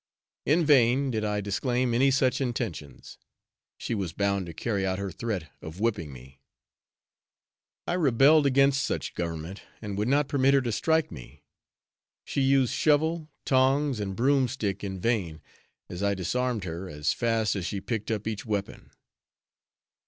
In 0.47 0.65
vain 0.65 1.11
did 1.11 1.23
I 1.23 1.41
disclaim 1.41 1.93
any 1.93 2.09
such 2.09 2.41
intentions. 2.41 3.19
She 3.77 3.93
was 3.93 4.13
bound 4.13 4.47
to 4.47 4.53
carry 4.55 4.83
out 4.83 4.97
her 4.97 5.11
threat 5.11 5.51
of 5.61 5.79
whipping 5.79 6.11
me. 6.11 6.41
I 7.85 7.93
rebelled 7.93 8.47
against 8.47 8.83
such 8.83 9.13
government, 9.13 9.61
and 9.79 9.99
would 9.99 10.07
not 10.07 10.27
permit 10.27 10.55
her 10.55 10.61
to 10.61 10.71
strike 10.71 11.11
me; 11.11 11.43
she 12.25 12.41
used 12.41 12.73
shovel, 12.73 13.29
tongs 13.45 13.99
and 13.99 14.15
broomstick 14.15 14.83
in 14.83 14.99
vain, 14.99 15.39
as 15.87 16.01
I 16.01 16.15
disarmed 16.15 16.63
her 16.63 16.89
as 16.89 17.13
fast 17.13 17.55
as 17.55 17.67
she 17.67 17.79
picked 17.79 18.09
up 18.09 18.25
each 18.25 18.43
weapon. 18.43 18.89